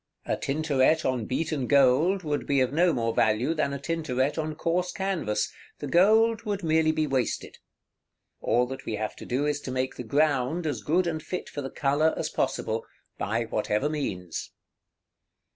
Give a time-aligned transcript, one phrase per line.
[0.25, 4.55] A Tintoret on beaten gold would be of no more value than a Tintoret on
[4.55, 7.59] coarse canvas; the gold would merely be wasted.
[8.39, 11.49] All that we have to do is to make the ground as good and fit
[11.49, 12.83] for the color as possible,
[13.19, 14.49] by whatever means.